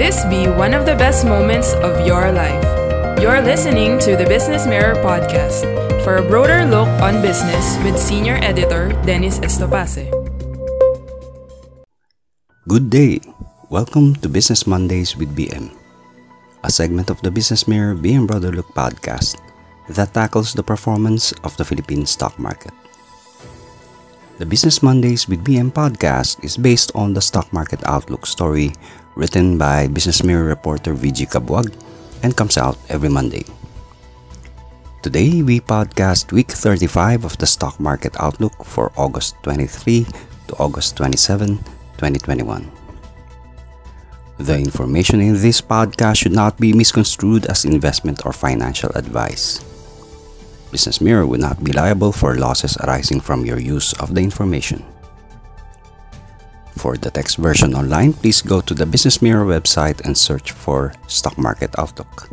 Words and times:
This 0.00 0.24
be 0.32 0.48
one 0.48 0.72
of 0.72 0.88
the 0.88 0.96
best 0.96 1.28
moments 1.28 1.76
of 1.84 2.06
your 2.08 2.32
life. 2.32 2.64
You're 3.20 3.44
listening 3.44 4.00
to 4.00 4.16
the 4.16 4.24
Business 4.24 4.64
Mirror 4.64 4.96
podcast 5.04 5.68
for 6.00 6.16
a 6.16 6.24
broader 6.24 6.64
look 6.64 6.88
on 7.04 7.20
business 7.20 7.76
with 7.84 8.00
senior 8.00 8.40
editor 8.40 8.96
Dennis 9.04 9.38
Estopace. 9.44 10.08
Good 12.66 12.88
day. 12.88 13.20
Welcome 13.68 14.16
to 14.24 14.32
Business 14.32 14.66
Mondays 14.66 15.12
with 15.14 15.36
BM, 15.36 15.68
a 16.64 16.72
segment 16.72 17.12
of 17.12 17.20
the 17.20 17.30
Business 17.30 17.68
Mirror 17.68 18.00
BM 18.00 18.26
Broader 18.26 18.50
Look 18.50 18.72
podcast 18.72 19.36
that 19.92 20.16
tackles 20.16 20.56
the 20.56 20.64
performance 20.64 21.36
of 21.44 21.54
the 21.60 21.68
Philippine 21.68 22.08
stock 22.08 22.38
market. 22.40 22.72
The 24.40 24.48
Business 24.48 24.82
Mondays 24.82 25.28
with 25.28 25.44
BM 25.44 25.70
podcast 25.70 26.42
is 26.42 26.56
based 26.56 26.90
on 26.96 27.12
the 27.12 27.20
stock 27.20 27.52
market 27.52 27.84
outlook 27.84 28.26
story 28.26 28.72
written 29.14 29.58
by 29.58 29.86
Business 29.86 30.22
Mirror 30.22 30.44
reporter 30.44 30.94
VG 30.94 31.28
Cabuag 31.28 31.72
and 32.22 32.36
comes 32.36 32.56
out 32.56 32.78
every 32.88 33.08
Monday. 33.08 33.44
Today, 35.02 35.42
we 35.42 35.58
podcast 35.58 36.30
week 36.30 36.50
35 36.50 37.24
of 37.24 37.36
the 37.38 37.46
stock 37.46 37.80
market 37.80 38.14
outlook 38.20 38.54
for 38.64 38.92
August 38.96 39.34
23 39.42 40.06
to 40.46 40.54
August 40.62 40.96
27, 40.96 41.58
2021. 41.98 42.70
The 44.38 44.58
information 44.58 45.20
in 45.20 45.34
this 45.34 45.60
podcast 45.60 46.22
should 46.22 46.32
not 46.32 46.58
be 46.58 46.72
misconstrued 46.72 47.46
as 47.46 47.64
investment 47.64 48.26
or 48.26 48.32
financial 48.32 48.90
advice. 48.94 49.62
Business 50.70 51.00
Mirror 51.00 51.26
would 51.26 51.40
not 51.40 51.62
be 51.62 51.72
liable 51.72 52.12
for 52.12 52.36
losses 52.36 52.76
arising 52.78 53.20
from 53.20 53.44
your 53.44 53.58
use 53.58 53.92
of 54.00 54.14
the 54.14 54.22
information. 54.22 54.82
For 56.76 56.96
the 56.96 57.10
text 57.10 57.36
version 57.36 57.74
online, 57.74 58.12
please 58.12 58.42
go 58.42 58.60
to 58.60 58.74
the 58.74 58.86
Business 58.86 59.22
Mirror 59.22 59.46
website 59.46 60.00
and 60.04 60.16
search 60.16 60.52
for 60.52 60.92
Stock 61.06 61.36
Market 61.38 61.70
Outlook. 61.78 62.28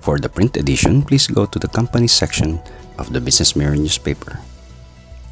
For 0.00 0.18
the 0.18 0.28
print 0.28 0.56
edition, 0.56 1.02
please 1.02 1.26
go 1.26 1.46
to 1.46 1.58
the 1.58 1.68
company 1.68 2.06
section 2.06 2.60
of 2.98 3.12
the 3.12 3.20
Business 3.20 3.54
Mirror 3.54 3.76
newspaper. 3.76 4.38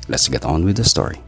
Let's 0.09 0.29
get 0.29 0.45
on 0.45 0.65
with 0.65 0.77
the 0.77 0.85
story. 0.85 1.23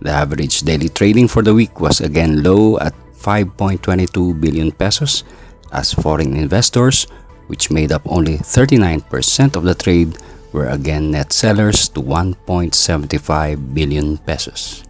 The 0.00 0.08
average 0.08 0.62
daily 0.62 0.88
trading 0.88 1.28
for 1.28 1.42
the 1.42 1.52
week 1.52 1.80
was 1.80 2.00
again 2.00 2.42
low 2.42 2.78
at 2.78 2.94
5.22 3.20 4.40
billion 4.40 4.72
pesos 4.72 5.24
as 5.72 5.92
foreign 5.92 6.36
investors, 6.36 7.06
which 7.46 7.70
made 7.70 7.92
up 7.92 8.02
only 8.06 8.38
39% 8.38 9.56
of 9.56 9.64
the 9.64 9.74
trade, 9.74 10.16
were 10.52 10.68
again 10.68 11.10
net 11.10 11.32
sellers 11.32 11.88
to 11.90 12.00
1.75 12.00 13.74
billion 13.74 14.18
pesos. 14.18 14.84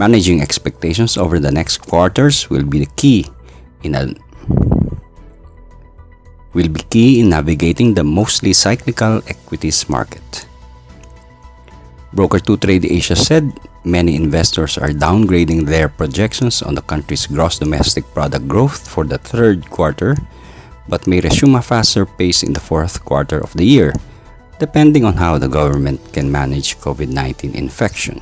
managing 0.00 0.40
expectations 0.40 1.20
over 1.20 1.38
the 1.38 1.52
next 1.52 1.76
quarters 1.84 2.48
will 2.48 2.64
be 2.64 2.78
the 2.80 2.92
key 2.96 3.28
in 3.82 3.94
a 3.94 4.14
will 6.52 6.68
be 6.68 6.82
key 6.90 7.20
in 7.20 7.30
navigating 7.30 7.94
the 7.94 8.02
mostly 8.02 8.52
cyclical 8.52 9.22
equities 9.28 9.88
market. 9.88 10.46
Broker 12.12 12.40
2 12.40 12.56
Trade 12.58 12.86
Asia 12.90 13.14
said 13.14 13.46
many 13.84 14.16
investors 14.16 14.76
are 14.76 14.90
downgrading 14.90 15.66
their 15.66 15.88
projections 15.88 16.60
on 16.60 16.74
the 16.74 16.82
country's 16.82 17.26
gross 17.26 17.58
domestic 17.58 18.02
product 18.12 18.48
growth 18.48 18.82
for 18.82 19.04
the 19.04 19.18
third 19.18 19.70
quarter, 19.70 20.16
but 20.88 21.06
may 21.06 21.20
resume 21.20 21.54
a 21.54 21.62
faster 21.62 22.04
pace 22.04 22.42
in 22.42 22.52
the 22.52 22.60
fourth 22.60 23.04
quarter 23.04 23.38
of 23.38 23.54
the 23.54 23.64
year, 23.64 23.94
depending 24.58 25.04
on 25.04 25.14
how 25.14 25.38
the 25.38 25.48
government 25.48 26.02
can 26.12 26.26
manage 26.26 26.78
COVID 26.82 27.08
19 27.14 27.54
infection. 27.54 28.20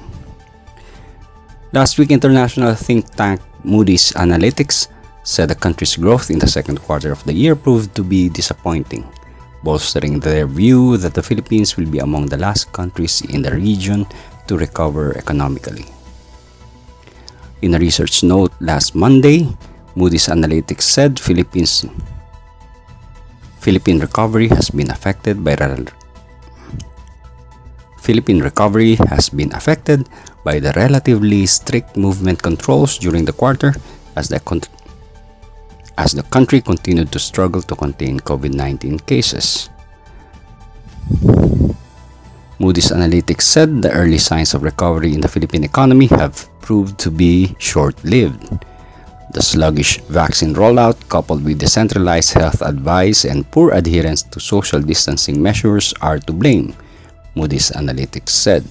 Last 1.73 1.99
week, 1.99 2.11
international 2.11 2.75
think 2.75 3.09
tank 3.17 3.41
Moody's 3.65 4.13
Analytics 4.13 4.89
said 5.29 5.53
the 5.53 5.55
country's 5.55 5.93
growth 5.93 6.33
in 6.33 6.41
the 6.41 6.49
second 6.49 6.81
quarter 6.81 7.13
of 7.13 7.21
the 7.29 7.37
year 7.37 7.53
proved 7.53 7.93
to 7.93 8.01
be 8.01 8.33
disappointing, 8.33 9.05
bolstering 9.63 10.17
their 10.19 10.49
view 10.49 10.97
that 10.97 11.13
the 11.13 11.23
Philippines 11.23 11.77
will 11.77 11.85
be 11.85 12.01
among 12.01 12.25
the 12.33 12.41
last 12.41 12.73
countries 12.73 13.21
in 13.29 13.45
the 13.45 13.53
region 13.53 14.09
to 14.49 14.57
recover 14.57 15.13
economically. 15.21 15.85
In 17.61 17.77
a 17.77 17.79
research 17.79 18.25
note 18.25 18.57
last 18.65 18.95
Monday, 18.95 19.53
Moody's 19.95 20.33
Analytics 20.33 20.89
said 20.89 21.21
Philippines 21.21 21.85
Philippine 23.61 24.01
recovery 24.01 24.49
has 24.49 24.71
been 24.71 24.89
affected 24.89 25.45
by 25.45 25.53
Philippine 28.01 28.41
recovery 28.41 28.97
has 29.13 29.29
been 29.29 29.53
affected 29.53 30.09
by 30.41 30.57
the 30.57 30.73
relatively 30.73 31.45
strict 31.45 31.99
movement 32.01 32.41
controls 32.41 32.97
during 32.97 33.27
the 33.29 33.37
quarter 33.37 33.75
as 34.17 34.33
the 34.33 34.41
as 35.99 36.15
the 36.15 36.23
country 36.31 36.63
continued 36.63 37.11
to 37.11 37.19
struggle 37.19 37.61
to 37.61 37.75
contain 37.75 38.23
COVID-19 38.23 39.03
cases. 39.03 39.69
Moody's 42.63 42.95
Analytics 42.95 43.43
said 43.43 43.83
the 43.83 43.91
early 43.91 44.19
signs 44.19 44.55
of 44.55 44.63
recovery 44.63 45.13
in 45.15 45.21
the 45.21 45.29
Philippine 45.29 45.67
economy 45.67 46.07
have 46.15 46.47
proved 46.63 46.99
to 47.03 47.11
be 47.11 47.55
short-lived. 47.59 48.63
The 49.35 49.43
sluggish 49.43 49.99
vaccine 50.07 50.55
rollout, 50.55 50.97
coupled 51.11 51.45
with 51.45 51.59
decentralized 51.59 52.33
health 52.33 52.63
advice 52.63 53.27
and 53.27 53.51
poor 53.51 53.75
adherence 53.75 54.23
to 54.23 54.41
social 54.41 54.81
distancing 54.81 55.43
measures, 55.43 55.93
are 56.01 56.19
to 56.19 56.33
blame, 56.33 56.75
Moody's 57.35 57.71
Analytics 57.75 58.31
said. 58.31 58.65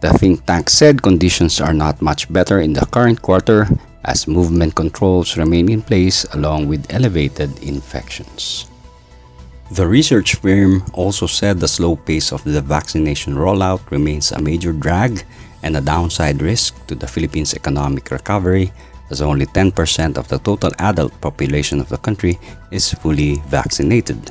The 0.00 0.12
think 0.18 0.44
tank 0.46 0.68
said 0.68 1.00
conditions 1.00 1.60
are 1.60 1.72
not 1.72 2.02
much 2.02 2.26
better 2.32 2.60
in 2.60 2.72
the 2.72 2.84
current 2.90 3.22
quarter 3.22 3.68
as 4.04 4.26
movement 4.26 4.74
controls 4.74 5.36
remain 5.36 5.68
in 5.68 5.82
place 5.82 6.24
along 6.34 6.68
with 6.68 6.92
elevated 6.92 7.50
infections. 7.62 8.66
The 9.72 9.86
research 9.86 10.36
firm 10.36 10.84
also 10.92 11.26
said 11.26 11.58
the 11.58 11.68
slow 11.68 11.96
pace 11.96 12.32
of 12.32 12.44
the 12.44 12.60
vaccination 12.60 13.34
rollout 13.34 13.90
remains 13.90 14.32
a 14.32 14.42
major 14.42 14.72
drag 14.72 15.24
and 15.62 15.76
a 15.76 15.80
downside 15.80 16.42
risk 16.42 16.74
to 16.88 16.94
the 16.94 17.06
Philippines' 17.06 17.54
economic 17.54 18.10
recovery, 18.10 18.72
as 19.10 19.22
only 19.22 19.46
10% 19.46 20.18
of 20.18 20.28
the 20.28 20.38
total 20.38 20.72
adult 20.78 21.18
population 21.20 21.80
of 21.80 21.88
the 21.88 21.96
country 21.96 22.38
is 22.70 22.92
fully 22.92 23.40
vaccinated. 23.46 24.30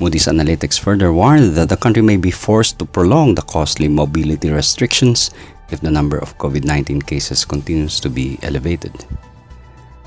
Moody's 0.00 0.26
Analytics 0.26 0.80
further 0.80 1.12
warned 1.12 1.54
that 1.54 1.68
the 1.68 1.76
country 1.76 2.02
may 2.02 2.16
be 2.16 2.30
forced 2.30 2.78
to 2.78 2.86
prolong 2.86 3.34
the 3.34 3.42
costly 3.42 3.86
mobility 3.86 4.50
restrictions 4.50 5.30
if 5.70 5.80
the 5.80 5.90
number 5.90 6.18
of 6.18 6.36
COVID 6.38 6.64
19 6.64 7.02
cases 7.02 7.44
continues 7.44 8.00
to 8.00 8.10
be 8.10 8.38
elevated. 8.42 9.06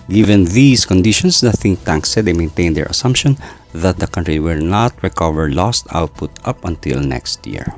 Given 0.09 0.43
these 0.45 0.85
conditions, 0.85 1.39
the 1.39 1.51
think 1.51 1.83
tank 1.85 2.05
said 2.05 2.25
they 2.25 2.33
maintain 2.33 2.73
their 2.73 2.91
assumption 2.91 3.37
that 3.71 3.97
the 3.97 4.07
country 4.07 4.39
will 4.39 4.59
not 4.59 4.91
recover 5.01 5.49
lost 5.49 5.87
output 5.95 6.31
up 6.43 6.65
until 6.65 6.99
next 6.99 7.47
year. 7.47 7.73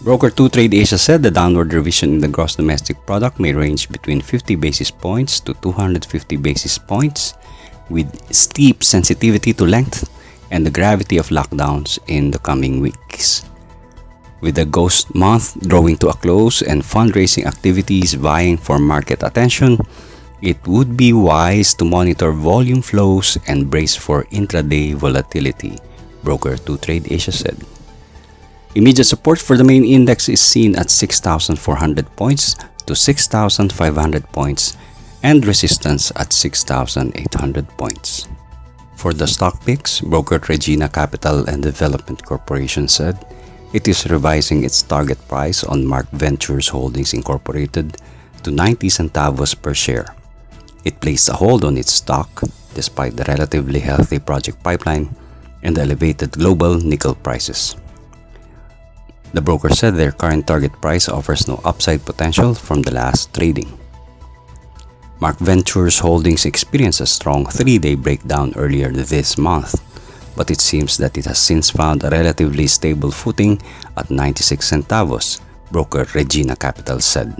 Broker 0.00 0.30
2 0.30 0.48
Trade 0.48 0.72
Asia 0.72 0.96
said 0.96 1.22
the 1.22 1.30
downward 1.30 1.74
revision 1.74 2.14
in 2.14 2.20
the 2.20 2.28
gross 2.28 2.56
domestic 2.56 3.04
product 3.04 3.38
may 3.38 3.52
range 3.52 3.90
between 3.90 4.22
50 4.22 4.56
basis 4.56 4.90
points 4.90 5.40
to 5.40 5.52
250 5.60 6.36
basis 6.36 6.78
points, 6.78 7.34
with 7.90 8.08
steep 8.32 8.82
sensitivity 8.82 9.52
to 9.52 9.66
length 9.66 10.08
and 10.50 10.64
the 10.64 10.70
gravity 10.70 11.18
of 11.18 11.28
lockdowns 11.28 11.98
in 12.06 12.30
the 12.30 12.38
coming 12.38 12.80
weeks. 12.80 13.49
With 14.40 14.56
the 14.56 14.64
ghost 14.64 15.14
month 15.14 15.60
drawing 15.68 15.96
to 15.98 16.08
a 16.08 16.16
close 16.16 16.62
and 16.62 16.80
fundraising 16.80 17.44
activities 17.44 18.14
vying 18.14 18.56
for 18.56 18.78
market 18.78 19.22
attention, 19.22 19.76
it 20.40 20.56
would 20.66 20.96
be 20.96 21.12
wise 21.12 21.74
to 21.74 21.84
monitor 21.84 22.32
volume 22.32 22.80
flows 22.80 23.36
and 23.46 23.68
brace 23.68 23.94
for 23.94 24.24
intraday 24.32 24.94
volatility, 24.94 25.76
Broker 26.24 26.56
2 26.56 26.78
Trade 26.78 27.12
Asia 27.12 27.32
said. 27.32 27.60
Immediate 28.74 29.04
support 29.04 29.38
for 29.38 29.58
the 29.58 29.64
main 29.64 29.84
index 29.84 30.28
is 30.28 30.40
seen 30.40 30.76
at 30.76 30.88
6,400 30.88 32.16
points 32.16 32.56
to 32.86 32.96
6,500 32.96 34.32
points 34.32 34.76
and 35.22 35.44
resistance 35.44 36.10
at 36.16 36.32
6,800 36.32 37.68
points. 37.76 38.26
For 38.96 39.12
the 39.12 39.26
stock 39.26 39.60
picks, 39.64 40.00
broker 40.00 40.40
Regina 40.48 40.88
Capital 40.88 41.44
and 41.48 41.62
Development 41.62 42.24
Corporation 42.24 42.88
said 42.88 43.20
it 43.72 43.86
is 43.86 44.10
revising 44.10 44.64
its 44.64 44.82
target 44.82 45.18
price 45.28 45.62
on 45.62 45.86
Marcventures 45.86 46.68
Holdings 46.68 47.14
Incorporated 47.14 47.96
to 48.42 48.50
90 48.50 48.88
centavos 48.88 49.54
per 49.54 49.74
share. 49.74 50.14
It 50.84 51.00
placed 51.00 51.28
a 51.28 51.34
hold 51.34 51.64
on 51.64 51.76
its 51.76 51.92
stock 51.92 52.42
despite 52.74 53.16
the 53.16 53.24
relatively 53.24 53.80
healthy 53.80 54.18
project 54.18 54.62
pipeline 54.62 55.14
and 55.62 55.76
the 55.76 55.82
elevated 55.82 56.32
global 56.32 56.80
nickel 56.80 57.14
prices. 57.14 57.76
The 59.32 59.40
broker 59.40 59.70
said 59.70 59.94
their 59.94 60.12
current 60.12 60.46
target 60.46 60.72
price 60.80 61.08
offers 61.08 61.46
no 61.46 61.60
upside 61.64 62.04
potential 62.04 62.54
from 62.54 62.82
the 62.82 62.94
last 62.94 63.32
trading. 63.32 63.70
Marcventures 65.20 66.00
Holdings 66.00 66.46
experienced 66.46 67.00
a 67.00 67.06
strong 67.06 67.46
three 67.46 67.78
day 67.78 67.94
breakdown 67.94 68.52
earlier 68.56 68.90
this 68.90 69.38
month 69.38 69.78
but 70.40 70.50
it 70.50 70.62
seems 70.62 70.96
that 70.96 71.18
it 71.18 71.26
has 71.26 71.38
since 71.38 71.68
found 71.68 72.02
a 72.02 72.08
relatively 72.08 72.66
stable 72.66 73.10
footing 73.10 73.60
at 73.98 74.10
96 74.10 74.70
centavos, 74.70 75.38
broker 75.70 76.06
Regina 76.14 76.56
Capital 76.56 76.98
said. 76.98 77.36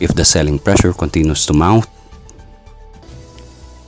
If 0.00 0.12
the 0.12 0.22
selling 0.22 0.58
pressure 0.58 0.92
continues 0.92 1.46
to 1.46 1.54
mount, 1.54 1.86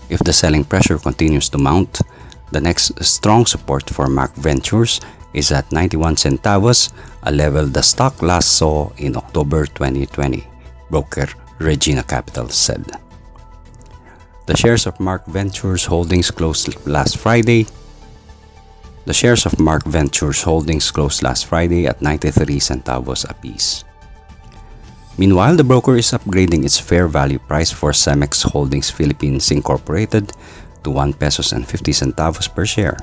if 0.09 0.21
the 0.21 0.33
selling 0.33 0.65
pressure 0.65 0.97
continues 0.97 1.51
to 1.51 1.59
mount, 1.59 2.01
the 2.53 2.61
next 2.63 2.97
strong 3.05 3.45
support 3.45 3.85
for 3.91 4.09
Marcventures 4.09 5.03
is 5.35 5.53
at 5.53 5.71
91 5.71 6.17
centavos, 6.17 6.91
a 7.25 7.31
level 7.31 7.67
the 7.67 7.83
stock 7.83 8.23
last 8.23 8.57
saw 8.57 8.89
in 8.97 9.15
October 9.15 9.67
2020, 9.67 10.47
broker 10.89 11.29
Regina 11.59 12.03
Capital 12.03 12.49
said. 12.49 12.97
The 14.47 14.57
shares 14.57 14.91
of 14.91 14.99
Marcventures 14.99 15.87
Holdings 15.87 16.35
closed 16.35 16.75
last 16.83 17.19
Friday. 17.19 17.67
The 19.07 19.15
shares 19.15 19.47
of 19.47 19.61
Marcventures 19.63 20.43
Holdings 20.43 20.91
closed 20.91 21.23
last 21.23 21.47
Friday 21.47 21.87
at 21.87 22.03
93 22.03 22.59
centavos 22.59 23.23
apiece. 23.31 23.85
Meanwhile, 25.17 25.55
the 25.55 25.65
broker 25.65 25.95
is 25.95 26.11
upgrading 26.11 26.65
its 26.65 26.75
fair 26.75 27.07
value 27.07 27.39
price 27.39 27.71
for 27.71 27.93
Cemex 27.93 28.43
Holdings 28.43 28.91
Philippines 28.91 29.53
Incorporated 29.53 30.33
to 30.83 30.91
1 30.91 31.13
pesos 31.15 31.53
and 31.53 31.63
50 31.63 31.93
centavos 31.93 32.53
per 32.53 32.67
share, 32.67 32.99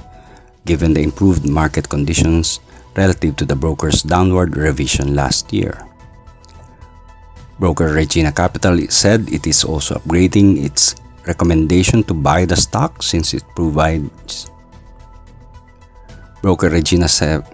given 0.65 0.93
the 0.93 1.03
improved 1.03 1.47
market 1.47 1.87
conditions 1.87 2.59
relative 2.97 3.37
to 3.37 3.45
the 3.45 3.55
broker's 3.55 4.03
downward 4.03 4.57
revision 4.57 5.15
last 5.15 5.53
year. 5.53 5.87
Broker 7.59 7.93
Regina 7.95 8.33
Capital 8.33 8.75
said 8.89 9.31
it 9.31 9.47
is 9.47 9.63
also 9.63 9.95
upgrading 9.95 10.63
its 10.63 10.95
recommendation 11.31 12.03
to 12.03 12.13
buy 12.13 12.43
the 12.45 12.57
stock 12.57 13.03
since 13.05 13.33
it 13.37 13.45
provides 13.55 14.49
broker 16.41 16.69
Regina 16.69 17.07
said 17.07 17.45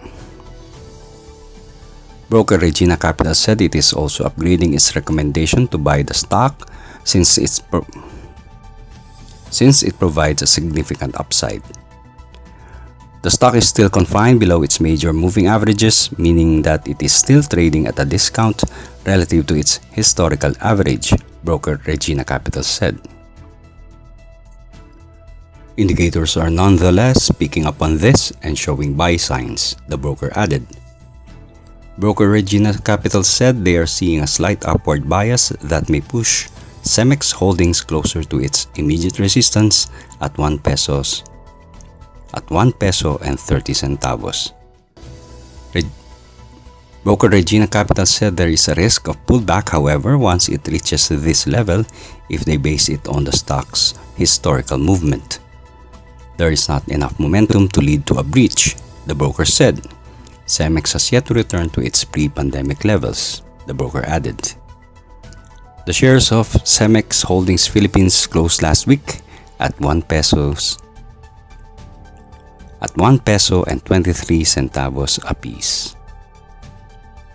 Broker 2.27 2.57
Regina 2.57 2.97
Capital 2.97 3.35
said 3.35 3.61
it 3.61 3.75
is 3.75 3.93
also 3.93 4.25
upgrading 4.25 4.73
its 4.73 4.95
recommendation 4.95 5.67
to 5.69 5.77
buy 5.77 6.01
the 6.01 6.13
stock 6.13 6.67
since 7.03 7.37
it's 7.37 7.59
pro- 7.59 7.85
since 9.51 9.83
it 9.83 9.97
provides 9.99 10.41
a 10.41 10.47
significant 10.49 11.15
upside. 11.19 11.61
The 13.21 13.31
stock 13.31 13.55
is 13.55 13.69
still 13.69 13.89
confined 13.89 14.39
below 14.39 14.63
its 14.63 14.79
major 14.81 15.13
moving 15.13 15.47
averages, 15.47 16.09
meaning 16.17 16.61
that 16.63 16.87
it 16.87 17.01
is 17.01 17.13
still 17.13 17.41
trading 17.41 17.87
at 17.87 17.97
a 17.99 18.05
discount 18.05 18.63
relative 19.05 19.45
to 19.47 19.55
its 19.55 19.79
historical 19.93 20.53
average, 20.61 21.13
broker 21.43 21.79
Regina 21.85 22.25
Capital 22.25 22.63
said. 22.63 22.99
Indicators 25.77 26.37
are 26.37 26.49
nonetheless 26.49 27.29
picking 27.31 27.65
up 27.65 27.81
on 27.81 27.97
this 27.97 28.31
and 28.43 28.57
showing 28.57 28.93
buy 28.93 29.17
signs, 29.17 29.75
the 29.87 29.97
broker 29.97 30.31
added. 30.35 30.65
Broker 31.97 32.29
Regina 32.29 32.73
Capital 32.79 33.23
said 33.23 33.63
they 33.63 33.75
are 33.75 33.87
seeing 33.87 34.21
a 34.21 34.27
slight 34.27 34.65
upward 34.65 35.07
bias 35.07 35.49
that 35.63 35.89
may 35.89 36.01
push 36.01 36.47
Cemex 36.83 37.33
Holdings 37.33 37.81
closer 37.81 38.23
to 38.23 38.39
its 38.39 38.67
immediate 38.75 39.19
resistance 39.19 39.87
at 40.21 40.37
1 40.37 40.59
pesos 40.59 41.23
at 42.35 42.49
1 42.51 42.73
peso 42.73 43.17
and 43.23 43.39
30 43.39 43.73
centavos. 43.73 44.51
Broker 47.05 47.29
Regina 47.29 47.67
Capital 47.67 48.07
said 48.07 48.35
there 48.35 48.49
is 48.49 48.67
a 48.67 48.73
risk 48.73 49.07
of 49.07 49.23
pullback, 49.27 49.69
however, 49.69 50.17
once 50.17 50.49
it 50.49 50.67
reaches 50.67 51.07
this 51.07 51.45
level 51.45 51.85
if 52.29 52.43
they 52.45 52.57
base 52.57 52.89
it 52.89 53.07
on 53.07 53.23
the 53.23 53.31
stock's 53.31 53.93
historical 54.17 54.79
movement. 54.79 55.37
There 56.37 56.51
is 56.51 56.67
not 56.67 56.87
enough 56.89 57.19
momentum 57.19 57.67
to 57.69 57.81
lead 57.81 58.05
to 58.07 58.15
a 58.19 58.23
breach, 58.23 58.75
the 59.05 59.15
broker 59.15 59.45
said. 59.45 59.87
Cemex 60.45 60.93
has 60.93 61.11
yet 61.11 61.25
to 61.27 61.33
return 61.33 61.69
to 61.71 61.81
its 61.81 62.03
pre-pandemic 62.03 62.85
levels, 62.85 63.41
the 63.67 63.73
broker 63.73 64.03
added. 64.05 64.53
The 65.85 65.93
shares 65.93 66.31
of 66.31 66.49
Cemex 66.65 67.23
Holdings 67.23 67.67
Philippines 67.67 68.27
closed 68.27 68.61
last 68.61 68.87
week 68.87 69.21
at 69.59 69.79
1 69.79 70.01
pesos 70.03 70.77
at 72.81 72.93
1 72.97 73.19
peso 73.25 73.63
and 73.65 73.83
23 73.85 74.43
centavos 74.43 75.17
apiece. 75.29 75.95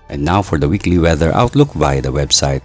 And 0.08 0.24
now 0.24 0.42
for 0.42 0.58
the 0.58 0.68
weekly 0.68 0.98
weather 0.98 1.34
outlook 1.34 1.72
via 1.74 2.02
the 2.02 2.12
website 2.12 2.62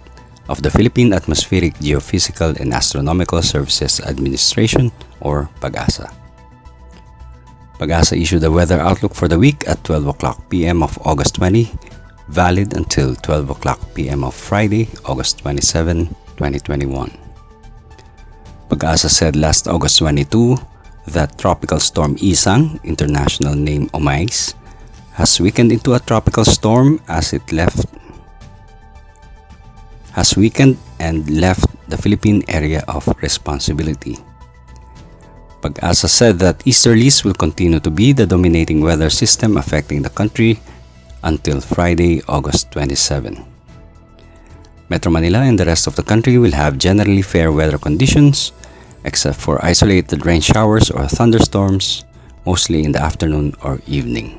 of 0.48 0.62
the 0.62 0.70
Philippine 0.70 1.12
Atmospheric 1.12 1.74
Geophysical 1.82 2.58
and 2.60 2.74
Astronomical 2.74 3.42
Services 3.42 4.00
Administration 4.00 4.92
or 5.20 5.50
PAGASA. 5.60 6.25
PAGASA 7.78 8.20
issued 8.20 8.40
the 8.40 8.50
weather 8.50 8.80
outlook 8.80 9.14
for 9.14 9.28
the 9.28 9.38
week 9.38 9.68
at 9.68 9.82
12 9.84 10.06
o'clock 10.06 10.48
p.m. 10.48 10.82
of 10.82 10.98
August 11.06 11.36
20, 11.36 11.70
valid 12.28 12.74
until 12.74 13.14
12 13.14 13.50
o'clock 13.50 13.80
p.m. 13.94 14.24
of 14.24 14.34
Friday, 14.34 14.88
August 15.04 15.38
27, 15.40 16.08
2021. 16.36 17.12
PAGASA 18.70 19.10
said 19.10 19.36
last 19.36 19.68
August 19.68 19.98
22 19.98 20.56
that 21.08 21.38
Tropical 21.38 21.78
Storm 21.78 22.16
Isang, 22.16 22.82
international 22.82 23.54
name 23.54 23.88
Omais, 23.90 24.54
has 25.12 25.40
weakened 25.40 25.70
into 25.70 25.94
a 25.94 26.00
tropical 26.00 26.44
storm 26.44 27.00
as 27.08 27.32
it 27.32 27.52
left 27.52 27.86
has 30.16 30.32
weakened 30.34 30.80
and 30.98 31.28
left 31.28 31.68
the 31.92 31.96
Philippine 31.96 32.42
area 32.48 32.82
of 32.88 33.04
responsibility. 33.20 34.16
Pag-asa 35.66 36.06
said 36.06 36.38
that 36.38 36.62
easterlies 36.62 37.26
will 37.26 37.34
continue 37.34 37.82
to 37.82 37.90
be 37.90 38.14
the 38.14 38.22
dominating 38.22 38.78
weather 38.86 39.10
system 39.10 39.58
affecting 39.58 39.98
the 39.98 40.14
country 40.14 40.62
until 41.26 41.58
Friday, 41.58 42.22
August 42.28 42.70
27. 42.70 43.42
Metro 44.88 45.10
Manila 45.10 45.42
and 45.42 45.58
the 45.58 45.66
rest 45.66 45.88
of 45.88 45.96
the 45.96 46.06
country 46.06 46.38
will 46.38 46.54
have 46.54 46.78
generally 46.78 47.22
fair 47.22 47.50
weather 47.50 47.78
conditions 47.78 48.52
except 49.02 49.42
for 49.42 49.58
isolated 49.58 50.24
rain 50.24 50.40
showers 50.40 50.86
or 50.88 51.08
thunderstorms, 51.10 52.04
mostly 52.46 52.84
in 52.84 52.92
the 52.92 53.02
afternoon 53.02 53.52
or 53.64 53.80
evening. 53.88 54.38